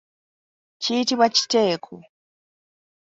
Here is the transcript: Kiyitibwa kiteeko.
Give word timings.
Kiyitibwa 0.81 1.27
kiteeko. 1.35 1.95